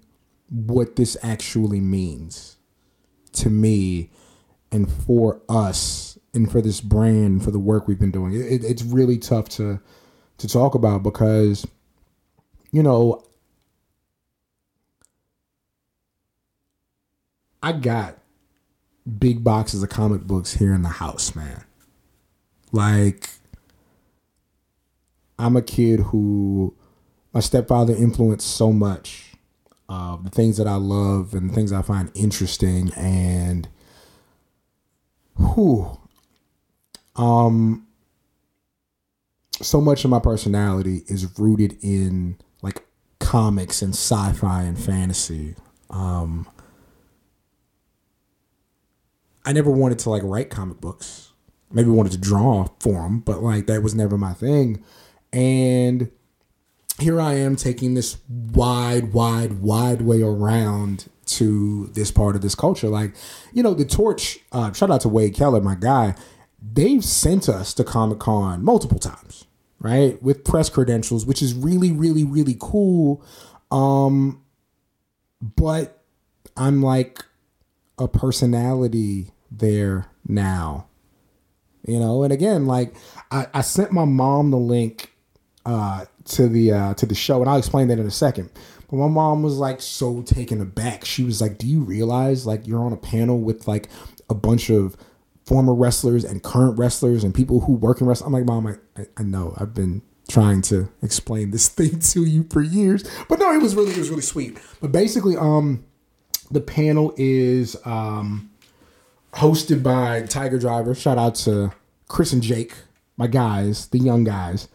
what 0.50 0.96
this 0.96 1.18
actually 1.24 1.80
means 1.80 2.58
to 3.34 3.50
me 3.50 4.10
and 4.72 4.92
for 4.92 5.42
us 5.50 6.18
and 6.34 6.52
for 6.52 6.62
this 6.62 6.82
brand 6.82 7.44
for 7.44 7.52
the 7.52 7.60
work 7.60 7.88
we've 7.88 8.00
been 8.00 8.12
doing. 8.12 8.34
It, 8.34 8.64
it's 8.64 8.84
really 8.84 9.18
tough 9.18 9.50
to 9.50 9.80
to 10.38 10.48
talk 10.48 10.74
about 10.74 11.04
because 11.04 11.68
you 12.72 12.82
know 12.82 13.24
I 17.62 17.74
got 17.74 18.21
big 19.20 19.44
boxes 19.44 19.84
of 19.84 19.90
comic 19.90 20.24
books 20.24 20.54
here 20.54 20.74
in 20.74 20.82
the 20.82 20.90
house, 20.90 21.36
man. 21.36 21.64
Like 22.72 23.30
I'm 25.38 25.56
a 25.56 25.62
kid 25.62 26.00
who 26.00 26.76
my 27.34 27.40
stepfather 27.40 27.94
influenced 27.96 28.48
so 28.48 28.72
much 28.72 29.34
uh, 29.90 30.16
the 30.24 30.30
things 30.30 30.58
that 30.58 30.68
I 30.68 30.76
love 30.76 31.34
and 31.34 31.50
the 31.50 31.54
things 31.54 31.74
I 31.74 31.82
find 31.82 32.12
interesting 32.14 32.94
and 32.96 33.68
who 35.36 35.98
um 37.16 37.88
so 39.62 39.82
much 39.82 40.06
of 40.06 40.10
my 40.10 40.20
personality 40.20 41.02
is 41.08 41.38
rooted 41.38 41.78
in 41.82 42.38
like 42.62 42.86
comics 43.20 43.82
and 43.82 43.94
sci-fi 43.94 44.64
and 44.64 44.80
fantasy 44.80 45.56
um 45.90 46.48
I 49.46 49.54
never 49.54 49.72
wanted 49.72 50.00
to 50.00 50.10
like 50.10 50.24
write 50.24 50.50
comic 50.50 50.82
books 50.82 51.32
maybe 51.72 51.90
wanted 51.90 52.12
to 52.12 52.18
draw 52.18 52.68
for 52.80 53.04
them 53.04 53.20
but 53.20 53.42
like 53.42 53.68
that 53.68 53.82
was 53.82 53.96
never 53.96 54.18
my 54.18 54.34
thing 54.34 54.84
and 55.34 56.12
here 57.02 57.20
I 57.20 57.34
am 57.34 57.56
taking 57.56 57.94
this 57.94 58.18
wide, 58.30 59.14
wide, 59.14 59.62
wide 59.62 60.02
way 60.02 60.22
around 60.22 61.10
to 61.26 61.88
this 61.94 62.12
part 62.12 62.36
of 62.36 62.42
this 62.42 62.56
culture. 62.56 62.88
Like, 62.88 63.16
you 63.54 63.64
know, 63.64 63.74
the 63.74 63.86
torch, 63.86 64.40
uh, 64.52 64.72
shout 64.74 64.92
out 64.92 65.02
to 65.02 65.10
Wade 65.10 65.34
Keller, 65.34 65.62
my 65.62 65.76
guy, 65.76 66.16
they've 66.62 67.04
sent 67.04 67.50
us 67.50 67.74
to 67.76 67.84
Comic 67.84 68.20
Con 68.20 68.64
multiple 68.64 69.00
times, 69.00 69.46
right? 69.80 70.22
With 70.22 70.44
press 70.44 70.70
credentials, 70.70 71.26
which 71.26 71.42
is 71.42 71.54
really, 71.54 71.92
really, 71.92 72.24
really 72.24 72.56
cool. 72.60 73.24
Um, 73.72 74.44
but 75.42 76.04
I'm 76.56 76.84
like 76.84 77.26
a 78.02 78.08
personality 78.08 79.32
there 79.50 80.08
now. 80.28 80.88
You 81.88 82.00
know, 82.00 82.24
and 82.24 82.32
again, 82.32 82.66
like 82.66 82.96
I, 83.32 83.48
I 83.54 83.62
sent 83.62 83.92
my 83.92 84.06
mom 84.06 84.52
the 84.52 84.58
link 84.58 85.14
uh 85.64 86.06
to 86.26 86.48
the 86.48 86.72
uh 86.72 86.94
to 86.96 87.06
the 87.06 87.14
show 87.14 87.40
and 87.42 87.50
I'll 87.50 87.58
explain 87.58 87.88
that 87.90 88.00
in 88.00 88.06
a 88.06 88.12
second. 88.12 88.50
But 88.90 88.98
my 88.98 89.08
mom 89.08 89.44
was 89.44 89.58
like 89.58 89.82
so 89.82 90.22
taken 90.22 90.62
aback. 90.62 91.06
She 91.06 91.24
was 91.24 91.42
like, 91.42 91.58
"Do 91.58 91.68
you 91.68 91.82
realize 91.82 92.46
like 92.46 92.68
you're 92.68 92.84
on 92.84 92.94
a 92.94 92.98
panel 92.98 93.40
with 93.40 93.68
like 93.68 93.90
a 94.30 94.36
bunch 94.36 94.70
of 94.70 94.98
former 95.46 95.74
wrestlers 95.74 96.24
and 96.24 96.44
current 96.44 96.78
wrestlers 96.78 97.24
and 97.24 97.34
people 97.34 97.62
who 97.62 97.74
work 97.74 98.02
in 98.02 98.08
wrestling?" 98.08 98.28
I'm 98.28 98.34
like, 98.34 98.46
"Mom, 98.46 98.68
I, 98.68 99.06
I 99.18 99.24
know. 99.24 99.56
I've 99.58 99.74
been 99.74 100.02
trying 100.30 100.62
to 100.64 100.90
explain 101.02 101.52
this 101.52 101.68
thing 101.70 102.00
to 102.00 102.26
you 102.26 102.46
for 102.52 102.62
years." 102.62 103.04
But 103.30 103.40
no, 103.40 103.52
it 103.54 103.62
was 103.62 103.76
really 103.76 103.92
it 103.92 103.98
was 103.98 104.10
really 104.10 104.22
sweet. 104.22 104.60
But 104.82 104.92
basically, 104.92 105.38
um 105.38 105.86
the 106.52 106.62
panel 106.62 107.14
is 107.18 107.76
um 107.86 108.50
hosted 109.34 109.82
by 109.82 110.24
Tiger 110.24 110.60
Driver. 110.60 110.94
Shout 110.94 111.18
out 111.18 111.36
to 111.36 111.72
Chris 112.08 112.34
and 112.34 112.42
Jake, 112.42 112.74
my 113.18 113.28
guys, 113.28 113.88
the 113.88 114.00
young 114.00 114.24
guys 114.24 114.68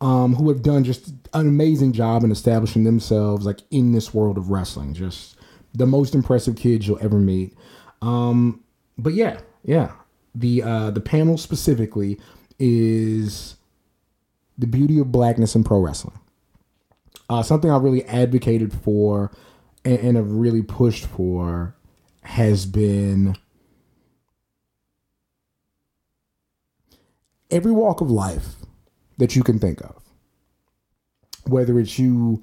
um, 0.00 0.34
who 0.34 0.48
have 0.48 0.62
done 0.62 0.84
just 0.84 1.08
an 1.34 1.46
amazing 1.46 1.92
job 1.92 2.24
in 2.24 2.30
establishing 2.30 2.84
themselves 2.84 3.44
like 3.44 3.60
in 3.70 3.92
this 3.92 4.14
world 4.14 4.38
of 4.38 4.50
wrestling. 4.50 4.94
Just 4.94 5.36
the 5.74 5.86
most 5.86 6.14
impressive 6.14 6.56
kids 6.56 6.88
you'll 6.88 7.02
ever 7.02 7.18
meet. 7.18 7.54
Um, 8.02 8.64
but 8.96 9.12
yeah, 9.14 9.40
yeah. 9.62 9.92
The 10.34 10.62
uh, 10.62 10.90
the 10.90 11.00
panel 11.00 11.36
specifically 11.36 12.18
is 12.58 13.56
the 14.56 14.66
beauty 14.66 14.98
of 14.98 15.12
blackness 15.12 15.54
in 15.54 15.64
pro 15.64 15.80
wrestling. 15.80 16.18
Uh, 17.28 17.42
something 17.42 17.70
I 17.70 17.76
really 17.78 18.04
advocated 18.04 18.72
for 18.72 19.30
and, 19.84 19.98
and 19.98 20.16
have 20.16 20.30
really 20.30 20.62
pushed 20.62 21.06
for 21.06 21.74
has 22.22 22.66
been 22.66 23.36
every 27.50 27.72
walk 27.72 28.00
of 28.00 28.10
life 28.10 28.56
that 29.18 29.34
you 29.34 29.42
can 29.42 29.58
think 29.58 29.80
of. 29.80 30.02
Whether 31.46 31.78
it's 31.80 31.98
you 31.98 32.42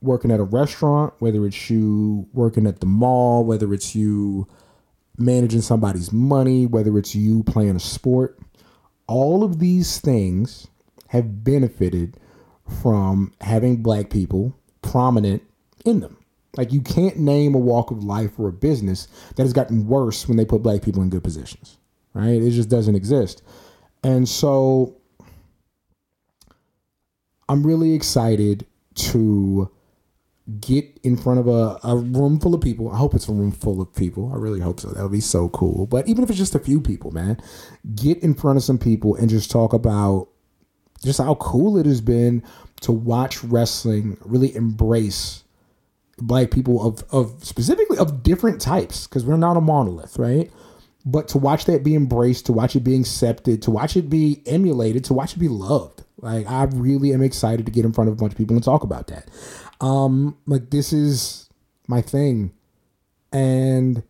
working 0.00 0.30
at 0.30 0.40
a 0.40 0.44
restaurant, 0.44 1.12
whether 1.18 1.46
it's 1.46 1.70
you 1.70 2.28
working 2.32 2.66
at 2.66 2.80
the 2.80 2.86
mall, 2.86 3.44
whether 3.44 3.72
it's 3.74 3.94
you 3.94 4.48
managing 5.18 5.60
somebody's 5.60 6.12
money, 6.12 6.66
whether 6.66 6.96
it's 6.98 7.14
you 7.14 7.42
playing 7.44 7.76
a 7.76 7.80
sport, 7.80 8.38
all 9.06 9.44
of 9.44 9.58
these 9.58 9.98
things 9.98 10.68
have 11.08 11.44
benefited 11.44 12.16
from 12.82 13.32
having 13.40 13.82
black 13.82 14.10
people 14.10 14.56
prominent 14.82 15.42
in 15.84 16.00
them. 16.00 16.16
Like 16.56 16.72
you 16.72 16.80
can't 16.80 17.18
name 17.18 17.54
a 17.54 17.58
walk 17.58 17.90
of 17.90 18.02
life 18.02 18.38
or 18.38 18.48
a 18.48 18.52
business 18.52 19.06
that 19.36 19.42
has 19.42 19.52
gotten 19.52 19.86
worse 19.86 20.26
when 20.26 20.36
they 20.36 20.44
put 20.44 20.62
black 20.62 20.82
people 20.82 21.02
in 21.02 21.10
good 21.10 21.24
positions. 21.24 21.78
Right? 22.12 22.42
It 22.42 22.50
just 22.50 22.68
doesn't 22.68 22.96
exist. 22.96 23.42
And 24.02 24.28
so 24.28 24.96
I'm 27.48 27.64
really 27.66 27.94
excited 27.94 28.66
to 28.94 29.70
get 30.60 30.98
in 31.04 31.16
front 31.16 31.38
of 31.38 31.46
a, 31.46 31.78
a 31.84 31.96
room 31.96 32.40
full 32.40 32.54
of 32.54 32.60
people. 32.60 32.90
I 32.90 32.96
hope 32.96 33.14
it's 33.14 33.28
a 33.28 33.32
room 33.32 33.52
full 33.52 33.80
of 33.80 33.94
people. 33.94 34.32
I 34.32 34.36
really 34.36 34.60
hope 34.60 34.80
so. 34.80 34.88
That 34.88 35.02
would 35.02 35.12
be 35.12 35.20
so 35.20 35.48
cool. 35.50 35.86
But 35.86 36.08
even 36.08 36.24
if 36.24 36.30
it's 36.30 36.38
just 36.38 36.54
a 36.54 36.60
few 36.60 36.80
people, 36.80 37.12
man, 37.12 37.40
get 37.94 38.18
in 38.18 38.34
front 38.34 38.56
of 38.56 38.64
some 38.64 38.78
people 38.78 39.14
and 39.14 39.28
just 39.28 39.50
talk 39.50 39.72
about 39.72 40.28
just 41.04 41.18
how 41.18 41.34
cool 41.36 41.78
it 41.78 41.86
has 41.86 42.00
been 42.00 42.42
to 42.80 42.92
watch 42.92 43.44
wrestling 43.44 44.16
really 44.24 44.54
embrace 44.54 45.44
black 46.18 46.50
people 46.50 46.86
of, 46.86 47.04
of 47.10 47.44
specifically 47.44 47.98
of 47.98 48.22
different 48.22 48.60
types 48.60 49.06
because 49.06 49.24
we're 49.24 49.36
not 49.36 49.56
a 49.56 49.60
monolith, 49.60 50.18
right? 50.18 50.50
But 51.06 51.28
to 51.28 51.38
watch 51.38 51.64
that 51.64 51.82
be 51.82 51.94
embraced, 51.94 52.46
to 52.46 52.52
watch 52.52 52.76
it 52.76 52.84
be 52.84 52.94
accepted, 52.94 53.62
to 53.62 53.70
watch 53.70 53.96
it 53.96 54.10
be 54.10 54.42
emulated, 54.46 55.04
to 55.04 55.14
watch 55.14 55.34
it 55.34 55.38
be 55.38 55.48
loved. 55.48 56.04
Like 56.20 56.46
I 56.46 56.64
really 56.64 57.12
am 57.12 57.22
excited 57.22 57.64
to 57.66 57.72
get 57.72 57.84
in 57.84 57.92
front 57.92 58.08
of 58.08 58.14
a 58.14 58.16
bunch 58.16 58.32
of 58.32 58.38
people 58.38 58.54
and 58.54 58.64
talk 58.64 58.82
about 58.82 59.06
that. 59.06 59.28
Um, 59.80 60.36
like 60.46 60.70
this 60.70 60.92
is 60.92 61.48
my 61.86 62.02
thing. 62.02 62.52
And 63.32 64.02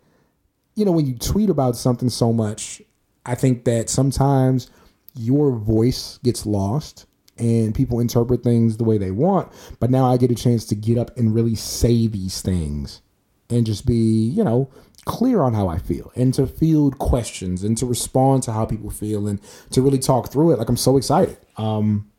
you 0.74 0.84
know, 0.84 0.92
when 0.92 1.06
you 1.06 1.14
tweet 1.14 1.50
about 1.50 1.76
something 1.76 2.08
so 2.08 2.32
much, 2.32 2.82
I 3.26 3.34
think 3.34 3.64
that 3.64 3.88
sometimes 3.88 4.70
your 5.14 5.52
voice 5.52 6.18
gets 6.22 6.46
lost 6.46 7.06
and 7.40 7.74
people 7.74 7.98
interpret 7.98 8.42
things 8.42 8.76
the 8.76 8.84
way 8.84 8.98
they 8.98 9.10
want. 9.10 9.50
But 9.80 9.90
now 9.90 10.04
I 10.04 10.16
get 10.16 10.30
a 10.30 10.34
chance 10.34 10.64
to 10.66 10.74
get 10.74 10.98
up 10.98 11.16
and 11.16 11.34
really 11.34 11.54
say 11.54 12.06
these 12.06 12.40
things 12.40 13.00
and 13.48 13.66
just 13.66 13.86
be, 13.86 14.28
you 14.28 14.44
know, 14.44 14.70
clear 15.06 15.40
on 15.42 15.54
how 15.54 15.66
I 15.66 15.78
feel 15.78 16.12
and 16.14 16.32
to 16.34 16.46
field 16.46 16.98
questions 16.98 17.64
and 17.64 17.76
to 17.78 17.86
respond 17.86 18.42
to 18.44 18.52
how 18.52 18.66
people 18.66 18.90
feel 18.90 19.26
and 19.26 19.40
to 19.70 19.82
really 19.82 19.98
talk 19.98 20.30
through 20.30 20.52
it. 20.52 20.58
Like 20.58 20.68
I'm 20.68 20.76
so 20.76 20.96
excited. 20.96 21.38
Um, 21.56 22.10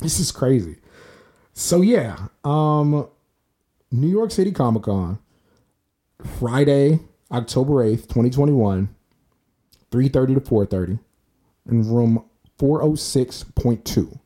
this 0.00 0.18
is 0.18 0.32
crazy. 0.32 0.76
So 1.52 1.82
yeah, 1.82 2.28
um, 2.44 3.08
New 3.90 4.08
York 4.08 4.30
City 4.30 4.52
Comic 4.52 4.84
Con, 4.84 5.18
Friday, 6.38 7.00
October 7.30 7.84
8th, 7.84 8.08
2021, 8.08 8.88
3.30 9.90 10.34
to 10.34 10.40
4.30, 10.40 10.98
in 11.68 11.94
room 11.94 12.24
406.2. 12.58 14.18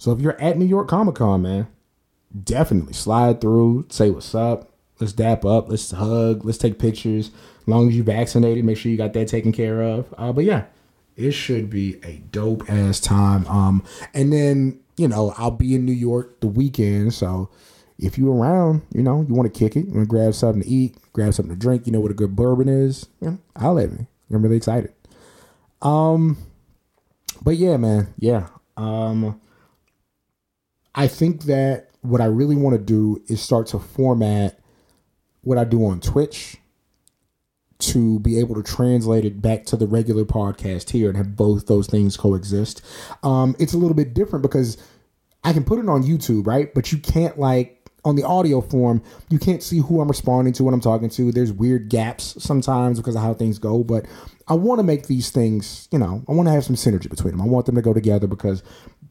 So 0.00 0.12
if 0.12 0.20
you're 0.20 0.40
at 0.40 0.56
New 0.56 0.64
York 0.64 0.88
Comic 0.88 1.16
Con, 1.16 1.42
man, 1.42 1.66
definitely 2.42 2.94
slide 2.94 3.42
through, 3.42 3.84
say 3.90 4.08
what's 4.08 4.34
up, 4.34 4.72
let's 4.98 5.12
dap 5.12 5.44
up, 5.44 5.68
let's 5.68 5.90
hug, 5.90 6.42
let's 6.42 6.56
take 6.56 6.78
pictures. 6.78 7.30
As 7.60 7.68
long 7.68 7.86
as 7.86 7.94
you 7.94 8.02
vaccinated, 8.02 8.64
make 8.64 8.78
sure 8.78 8.90
you 8.90 8.96
got 8.96 9.12
that 9.12 9.28
taken 9.28 9.52
care 9.52 9.82
of. 9.82 10.14
Uh, 10.16 10.32
but 10.32 10.44
yeah, 10.44 10.64
it 11.16 11.32
should 11.32 11.68
be 11.68 12.00
a 12.02 12.22
dope 12.32 12.68
ass 12.70 12.98
time. 12.98 13.46
Um, 13.46 13.84
and 14.14 14.32
then 14.32 14.80
you 14.96 15.06
know 15.06 15.34
I'll 15.36 15.50
be 15.50 15.74
in 15.74 15.84
New 15.84 15.92
York 15.92 16.40
the 16.40 16.46
weekend, 16.46 17.12
so 17.12 17.50
if 17.98 18.16
you 18.16 18.32
around, 18.32 18.80
you 18.94 19.02
know, 19.02 19.26
you 19.28 19.34
want 19.34 19.52
to 19.52 19.58
kick 19.58 19.76
it, 19.76 19.86
you 19.86 19.92
want 19.92 20.04
to 20.04 20.06
grab 20.06 20.32
something 20.32 20.62
to 20.62 20.68
eat, 20.68 20.96
grab 21.12 21.34
something 21.34 21.54
to 21.54 21.60
drink, 21.60 21.86
you 21.86 21.92
know 21.92 22.00
what 22.00 22.10
a 22.10 22.14
good 22.14 22.34
bourbon 22.34 22.70
is, 22.70 23.06
you 23.20 23.32
know, 23.32 23.38
I'll 23.54 23.74
let 23.74 23.92
me. 23.92 24.06
I'm 24.32 24.40
really 24.40 24.56
excited. 24.56 24.94
Um, 25.82 26.38
but 27.42 27.58
yeah, 27.58 27.76
man, 27.76 28.14
yeah. 28.18 28.46
Um, 28.78 29.38
I 30.94 31.06
think 31.06 31.44
that 31.44 31.90
what 32.02 32.20
I 32.20 32.26
really 32.26 32.56
want 32.56 32.76
to 32.76 32.82
do 32.82 33.22
is 33.28 33.40
start 33.40 33.68
to 33.68 33.78
format 33.78 34.58
what 35.42 35.58
I 35.58 35.64
do 35.64 35.84
on 35.86 36.00
Twitch 36.00 36.56
to 37.78 38.20
be 38.20 38.38
able 38.38 38.54
to 38.54 38.62
translate 38.62 39.24
it 39.24 39.40
back 39.40 39.64
to 39.66 39.76
the 39.76 39.86
regular 39.86 40.24
podcast 40.24 40.90
here 40.90 41.08
and 41.08 41.16
have 41.16 41.34
both 41.36 41.66
those 41.66 41.86
things 41.86 42.16
coexist. 42.16 42.82
Um, 43.22 43.56
it's 43.58 43.72
a 43.72 43.78
little 43.78 43.94
bit 43.94 44.12
different 44.14 44.42
because 44.42 44.76
I 45.44 45.52
can 45.52 45.64
put 45.64 45.78
it 45.78 45.88
on 45.88 46.02
YouTube, 46.02 46.46
right? 46.46 46.72
But 46.74 46.92
you 46.92 46.98
can't 46.98 47.38
like 47.38 47.79
on 48.04 48.16
the 48.16 48.24
audio 48.24 48.60
form, 48.60 49.02
you 49.28 49.38
can't 49.38 49.62
see 49.62 49.78
who 49.78 50.00
I'm 50.00 50.08
responding 50.08 50.52
to 50.54 50.64
when 50.64 50.74
I'm 50.74 50.80
talking 50.80 51.10
to. 51.10 51.32
There's 51.32 51.52
weird 51.52 51.88
gaps 51.88 52.42
sometimes 52.42 52.98
because 52.98 53.16
of 53.16 53.22
how 53.22 53.34
things 53.34 53.58
go, 53.58 53.84
but 53.84 54.06
I 54.48 54.54
want 54.54 54.78
to 54.78 54.82
make 54.82 55.06
these 55.06 55.30
things, 55.30 55.88
you 55.92 55.98
know, 55.98 56.24
I 56.28 56.32
want 56.32 56.48
to 56.48 56.52
have 56.52 56.64
some 56.64 56.76
synergy 56.76 57.08
between 57.08 57.32
them. 57.32 57.42
I 57.42 57.46
want 57.46 57.66
them 57.66 57.76
to 57.76 57.82
go 57.82 57.92
together 57.92 58.26
because 58.26 58.62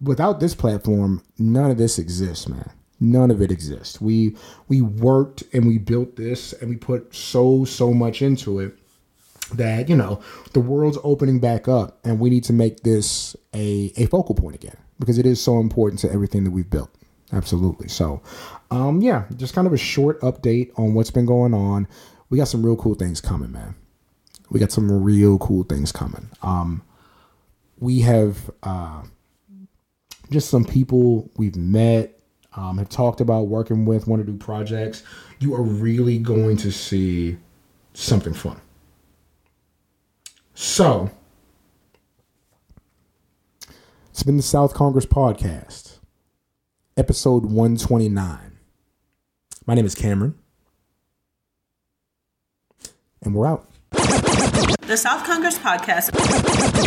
without 0.01 0.39
this 0.39 0.55
platform, 0.55 1.24
none 1.38 1.72
of 1.72 1.77
this 1.77 2.00
exists, 2.00 2.48
man. 2.48 2.69
None 3.00 3.31
of 3.31 3.41
it 3.41 3.50
exists. 3.50 4.01
We 4.01 4.36
we 4.67 4.81
worked 4.81 5.43
and 5.53 5.65
we 5.65 5.77
built 5.77 6.17
this 6.17 6.51
and 6.51 6.69
we 6.69 6.75
put 6.75 7.15
so 7.15 7.63
so 7.63 7.93
much 7.93 8.22
into 8.22 8.60
it 8.60 8.77
that 9.53 9.88
you 9.88 9.96
know 9.96 10.22
the 10.51 10.60
world's 10.60 10.98
opening 11.03 11.39
back 11.39 11.69
up 11.69 11.98
and 12.03 12.19
we 12.19 12.29
need 12.29 12.43
to 12.43 12.53
make 12.53 12.81
this 12.81 13.38
a 13.53 13.93
a 13.96 14.05
focal 14.08 14.36
point 14.36 14.55
again 14.55 14.75
because 15.00 15.17
it 15.17 15.25
is 15.25 15.41
so 15.41 15.60
important 15.60 16.00
to 16.01 16.12
everything 16.12 16.43
that 16.43 16.51
we've 16.51 16.69
built. 16.69 16.93
Absolutely. 17.32 17.88
So, 17.88 18.22
um, 18.72 19.02
yeah, 19.02 19.26
just 19.36 19.54
kind 19.54 19.68
of 19.68 19.74
a 19.74 19.78
short 19.78 20.20
update 20.22 20.72
on 20.78 20.94
what's 20.94 21.12
been 21.12 21.26
going 21.26 21.54
on. 21.54 21.88
We 22.30 22.38
got 22.38 22.48
some 22.48 22.66
real 22.66 22.76
cool 22.76 22.96
things 22.96 23.22
coming, 23.22 23.52
man. 23.52 23.76
We 24.50 24.60
got 24.60 24.72
some 24.72 25.04
real 25.04 25.38
cool 25.38 25.64
things 25.64 25.92
coming. 25.92 26.30
Um, 26.42 26.82
we 27.78 28.02
have 28.02 28.50
uh, 28.64 29.04
just 30.32 30.50
some 30.50 30.66
people 30.66 31.30
we've 31.38 31.56
met, 31.56 32.20
um, 32.56 32.78
have 32.78 32.90
talked 32.90 33.22
about 33.22 33.48
working 33.48 33.86
with, 33.86 34.08
want 34.08 34.26
to 34.26 34.32
do 34.32 34.38
projects. 34.38 35.04
You 35.40 35.54
are 35.54 35.62
really 35.62 36.18
going 36.18 36.58
to 36.58 36.72
see 36.72 37.38
something 37.94 38.34
fun. 38.34 38.60
So, 40.56 41.10
it's 44.10 44.24
been 44.24 44.38
the 44.38 44.44
South 44.44 44.74
Congress 44.74 45.06
Podcast, 45.06 45.99
episode 47.00 47.46
129. 47.46 48.58
My 49.65 49.74
name 49.74 49.86
is 49.86 49.96
Cameron, 49.96 50.36
and 53.22 53.34
we're 53.34 53.48
out. 53.48 53.65
The 53.91 54.98
South 54.98 55.25
Congress 55.25 55.58
Podcast. 55.58 56.78